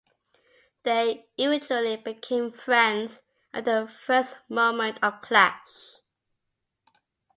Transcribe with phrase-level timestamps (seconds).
[0.81, 3.21] They eventually became friends,
[3.53, 5.97] after a first moment of clash.